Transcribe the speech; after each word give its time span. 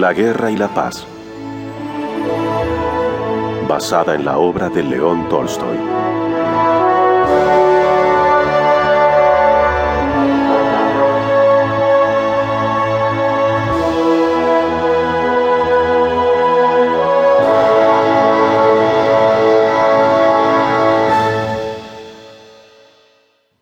La 0.00 0.14
guerra 0.14 0.50
y 0.50 0.56
la 0.56 0.72
paz. 0.72 1.06
Basada 3.68 4.14
en 4.14 4.24
la 4.24 4.38
obra 4.38 4.70
de 4.70 4.82
León 4.82 5.28
Tolstoy. 5.28 5.76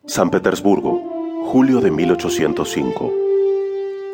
San 0.06 0.30
Petersburgo, 0.30 1.02
julio 1.50 1.80
de 1.80 1.91
1805. 1.91 3.28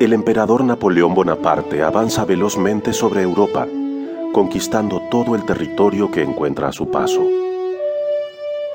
El 0.01 0.13
emperador 0.13 0.65
Napoleón 0.65 1.15
Bonaparte 1.15 1.85
avanza 1.85 2.25
velozmente 2.25 2.93
sobre 2.93 3.23
Europa, 3.23 3.69
conquistando 4.33 5.01
todo 5.09 5.37
el 5.37 5.45
territorio 5.45 6.11
que 6.11 6.21
encuentra 6.21 6.69
a 6.69 6.73
su 6.73 6.91
paso. 6.91 7.25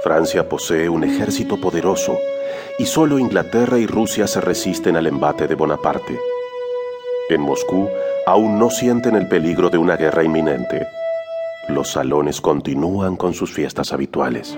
Francia 0.02 0.48
posee 0.48 0.88
un 0.88 1.04
ejército 1.04 1.60
poderoso 1.60 2.18
y 2.80 2.86
solo 2.86 3.20
Inglaterra 3.20 3.78
y 3.78 3.86
Rusia 3.86 4.28
se 4.28 4.40
resisten 4.40 4.96
al 4.96 5.08
embate 5.08 5.46
de 5.46 5.56
Bonaparte. 5.56 6.18
En 7.30 7.42
Moscú 7.42 7.90
aún 8.26 8.58
no 8.58 8.70
sienten 8.70 9.18
el 9.18 9.28
peligro 9.28 9.70
de 9.70 9.78
una 9.78 9.98
guerra 9.98 10.24
inminente. 10.24 10.88
Los 11.68 11.92
salones 11.92 12.40
continúan 12.40 13.18
con 13.18 13.34
sus 13.34 13.52
fiestas 13.52 13.92
habituales. 13.92 14.58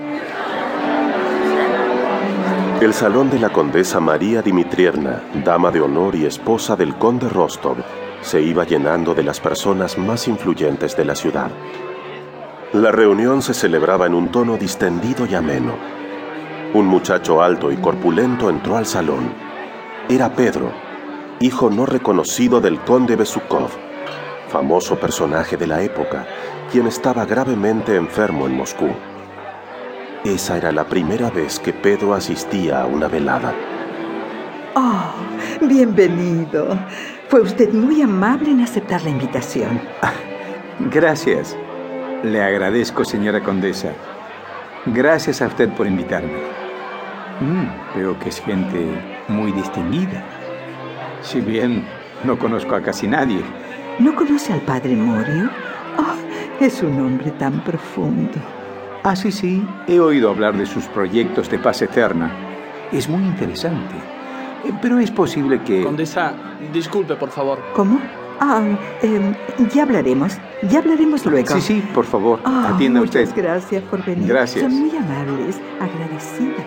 El 2.82 2.94
salón 2.94 3.30
de 3.30 3.38
la 3.38 3.50
condesa 3.50 4.00
María 4.00 4.42
Dimitrievna, 4.42 5.22
dama 5.44 5.70
de 5.70 5.80
honor 5.80 6.16
y 6.16 6.26
esposa 6.26 6.74
del 6.74 6.96
conde 6.96 7.28
Rostov, 7.28 7.76
se 8.22 8.42
iba 8.42 8.64
llenando 8.64 9.14
de 9.14 9.22
las 9.22 9.38
personas 9.38 9.96
más 9.98 10.26
influyentes 10.26 10.96
de 10.96 11.04
la 11.04 11.14
ciudad. 11.14 11.52
La 12.72 12.90
reunión 12.90 13.40
se 13.40 13.54
celebraba 13.54 14.06
en 14.06 14.14
un 14.14 14.32
tono 14.32 14.56
distendido 14.56 15.26
y 15.26 15.36
ameno. 15.36 15.74
Un 16.74 16.86
muchacho 16.86 17.40
alto 17.40 17.70
y 17.70 17.76
corpulento 17.76 18.50
entró 18.50 18.76
al 18.76 18.86
salón. 18.86 19.32
Era 20.08 20.34
Pedro, 20.34 20.72
hijo 21.38 21.70
no 21.70 21.86
reconocido 21.86 22.60
del 22.60 22.80
conde 22.80 23.14
Besukov, 23.14 23.70
famoso 24.48 24.98
personaje 24.98 25.56
de 25.56 25.68
la 25.68 25.82
época, 25.82 26.26
quien 26.72 26.88
estaba 26.88 27.26
gravemente 27.26 27.94
enfermo 27.94 28.48
en 28.48 28.56
Moscú. 28.56 28.88
Esa 30.24 30.56
era 30.56 30.70
la 30.70 30.84
primera 30.84 31.30
vez 31.30 31.58
que 31.58 31.72
Pedro 31.72 32.14
asistía 32.14 32.82
a 32.82 32.86
una 32.86 33.08
velada. 33.08 33.52
Oh, 34.76 35.66
bienvenido. 35.66 36.78
Fue 37.28 37.40
usted 37.40 37.72
muy 37.72 38.02
amable 38.02 38.52
en 38.52 38.60
aceptar 38.60 39.02
la 39.02 39.10
invitación. 39.10 39.80
Gracias. 40.92 41.56
Le 42.22 42.40
agradezco, 42.40 43.04
señora 43.04 43.42
condesa. 43.42 43.94
Gracias 44.86 45.42
a 45.42 45.48
usted 45.48 45.68
por 45.70 45.88
invitarme. 45.88 46.38
Mm, 47.40 47.98
veo 47.98 48.16
que 48.20 48.28
es 48.28 48.40
gente 48.40 48.86
muy 49.26 49.50
distinguida. 49.50 50.22
Si 51.20 51.40
bien 51.40 51.84
no 52.22 52.38
conozco 52.38 52.76
a 52.76 52.80
casi 52.80 53.08
nadie. 53.08 53.42
¿No 53.98 54.14
conoce 54.14 54.52
al 54.52 54.60
padre 54.60 54.94
Morio? 54.94 55.50
Oh, 55.98 56.62
es 56.64 56.80
un 56.80 57.00
hombre 57.00 57.32
tan 57.32 57.58
profundo. 57.64 58.61
Ah, 59.04 59.16
sí, 59.16 59.32
sí. 59.32 59.66
He 59.88 59.98
oído 60.00 60.30
hablar 60.30 60.56
de 60.56 60.66
sus 60.66 60.84
proyectos 60.84 61.50
de 61.50 61.58
paz 61.58 61.82
eterna. 61.82 62.30
Es 62.92 63.08
muy 63.08 63.22
interesante. 63.24 63.94
Eh, 64.64 64.72
Pero 64.80 64.98
es 64.98 65.10
posible 65.10 65.60
que... 65.62 65.82
Condesa, 65.82 66.32
disculpe, 66.72 67.16
por 67.16 67.30
favor. 67.30 67.58
¿Cómo? 67.74 68.00
Ah, 68.38 68.62
em, 69.02 69.34
ya 69.72 69.82
hablaremos. 69.84 70.36
Ya 70.68 70.78
hablaremos 70.80 71.24
luego. 71.26 71.48
Sí, 71.54 71.60
sí, 71.60 71.82
por 71.94 72.04
favor. 72.04 72.40
Ah, 72.44 72.70
Atienda 72.74 73.00
muchas 73.00 73.28
usted. 73.28 73.42
gracias 73.42 73.82
por 73.84 74.04
venir. 74.04 74.28
Gracias. 74.28 74.62
Son 74.64 74.72
muy 74.80 74.96
amables. 74.96 75.60
Agradecida. 75.80 76.64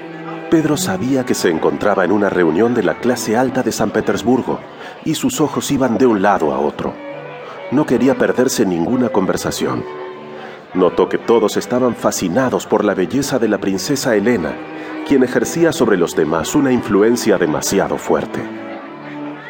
Pedro 0.50 0.78
sabía 0.78 1.26
que 1.26 1.34
se 1.34 1.50
encontraba 1.50 2.06
en 2.06 2.12
una 2.12 2.30
reunión 2.30 2.74
de 2.74 2.84
la 2.84 2.96
clase 2.96 3.36
alta 3.36 3.64
de 3.64 3.72
San 3.72 3.92
Petersburgo 3.92 4.60
y 5.04 5.16
sus 5.16 5.42
ojos 5.42 5.70
iban 5.72 5.98
de 5.98 6.06
un 6.06 6.22
lado 6.22 6.54
a 6.54 6.60
otro. 6.60 6.94
No 7.72 7.86
quería 7.86 8.16
perderse 8.16 8.66
ninguna 8.66 9.10
conversación. 9.10 9.84
Notó 10.76 11.08
que 11.08 11.18
todos 11.18 11.56
estaban 11.56 11.96
fascinados 11.96 12.66
por 12.66 12.84
la 12.84 12.94
belleza 12.94 13.40
de 13.40 13.48
la 13.48 13.58
princesa 13.60 14.14
Elena, 14.14 14.54
quien 15.08 15.24
ejercía 15.24 15.72
sobre 15.72 15.96
los 15.96 16.16
demás 16.16 16.54
una 16.54 16.72
influencia 16.72 17.38
demasiado 17.38 17.98
fuerte. 17.98 18.42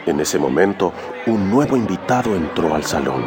En 0.06 0.20
ese 0.20 0.38
momento, 0.38 0.94
un 1.26 1.50
nuevo 1.50 1.76
invitado 1.76 2.36
entró 2.36 2.76
al 2.76 2.84
salón. 2.84 3.26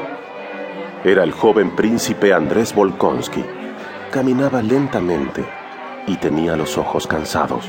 Era 1.03 1.25
el 1.25 1.33
joven 1.33 1.75
príncipe 1.75 2.33
Andrés 2.33 2.73
Volkonsky. 2.73 3.45
Caminaba 4.13 4.63
lentamente 4.63 5.45
y 6.07 6.17
tenía 6.19 6.55
los 6.55 6.79
ojos 6.79 7.05
cansados. 7.05 7.69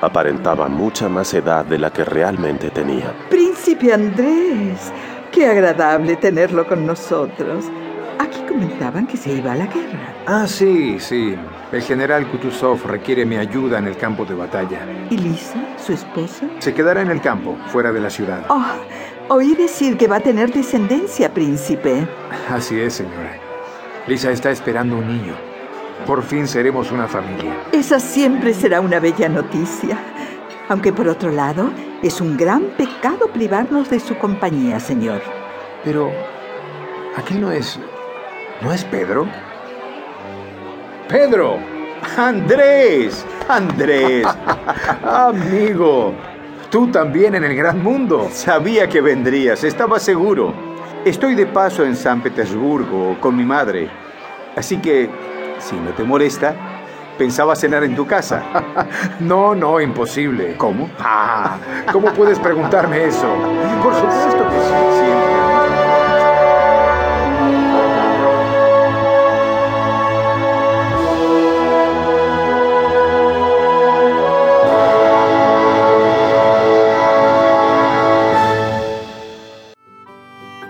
Aparentaba 0.00 0.68
mucha 0.68 1.10
más 1.10 1.34
edad 1.34 1.66
de 1.66 1.78
la 1.78 1.90
que 1.90 2.04
realmente 2.04 2.70
tenía. 2.70 3.14
Príncipe 3.28 3.92
Andrés, 3.92 4.90
qué 5.32 5.48
agradable 5.48 6.16
tenerlo 6.16 6.66
con 6.66 6.86
nosotros. 6.86 7.66
Aquí 8.18 8.40
comentaban 8.48 9.06
que 9.06 9.16
se 9.16 9.32
iba 9.32 9.52
a 9.52 9.54
la 9.54 9.66
guerra. 9.66 10.14
Ah, 10.26 10.46
sí, 10.46 10.98
sí. 10.98 11.36
El 11.70 11.82
general 11.82 12.26
Kutuzov 12.28 12.84
requiere 12.86 13.24
mi 13.24 13.36
ayuda 13.36 13.78
en 13.78 13.86
el 13.86 13.96
campo 13.96 14.24
de 14.24 14.34
batalla. 14.34 14.80
¿Y 15.10 15.18
Lisa, 15.18 15.58
su 15.76 15.92
esposa? 15.92 16.46
Se 16.58 16.74
quedará 16.74 17.02
en 17.02 17.10
el 17.10 17.20
campo, 17.20 17.56
fuera 17.66 17.92
de 17.92 18.00
la 18.00 18.10
ciudad. 18.10 18.44
Oh, 18.48 18.64
oí 19.28 19.54
decir 19.54 19.96
que 19.96 20.08
va 20.08 20.16
a 20.16 20.20
tener 20.20 20.52
descendencia, 20.52 21.32
príncipe. 21.32 22.08
Así 22.50 22.80
es, 22.80 22.94
señora. 22.94 23.38
Lisa 24.06 24.30
está 24.30 24.50
esperando 24.50 24.96
un 24.96 25.06
niño. 25.06 25.34
Por 26.06 26.22
fin 26.22 26.48
seremos 26.48 26.90
una 26.90 27.06
familia. 27.06 27.54
Esa 27.72 28.00
siempre 28.00 28.54
será 28.54 28.80
una 28.80 28.98
bella 28.98 29.28
noticia. 29.28 29.98
Aunque 30.68 30.92
por 30.92 31.08
otro 31.08 31.30
lado, 31.30 31.70
es 32.02 32.20
un 32.20 32.36
gran 32.36 32.62
pecado 32.76 33.28
privarnos 33.28 33.90
de 33.90 34.00
su 34.00 34.16
compañía, 34.16 34.80
señor. 34.80 35.20
Pero, 35.84 36.10
¿aquí 37.16 37.34
no 37.34 37.50
es... 37.52 37.78
¿No 38.60 38.72
es 38.72 38.84
Pedro? 38.84 39.26
¡Pedro! 41.08 41.58
¡Andrés! 42.16 43.24
¡Andrés! 43.48 44.26
Amigo, 45.04 46.12
tú 46.68 46.88
también 46.90 47.36
en 47.36 47.44
el 47.44 47.54
gran 47.54 47.80
mundo. 47.80 48.28
Sabía 48.32 48.88
que 48.88 49.00
vendrías, 49.00 49.62
estaba 49.62 50.00
seguro. 50.00 50.52
Estoy 51.04 51.36
de 51.36 51.46
paso 51.46 51.84
en 51.84 51.94
San 51.94 52.20
Petersburgo 52.20 53.16
con 53.20 53.36
mi 53.36 53.44
madre. 53.44 53.88
Así 54.56 54.78
que, 54.78 55.08
si 55.60 55.76
no 55.76 55.90
te 55.92 56.02
molesta, 56.02 56.54
pensaba 57.16 57.54
cenar 57.54 57.84
en 57.84 57.94
tu 57.94 58.06
casa. 58.06 58.42
No, 59.20 59.54
no, 59.54 59.80
imposible. 59.80 60.56
¿Cómo? 60.56 60.90
Ah, 60.98 61.58
¿cómo 61.92 62.12
puedes 62.12 62.38
preguntarme 62.40 63.04
eso? 63.04 63.28
Por 63.82 63.94
supuesto 63.94 64.48
que 64.48 64.58
sí, 64.58 64.98
siempre. 64.98 65.47